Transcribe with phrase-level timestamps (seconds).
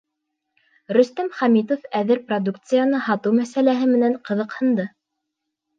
[0.97, 4.93] Рөстәм Хәмитов әҙер продукцияны һатыу мәсьәләһе менән ҡыҙыҡһынды.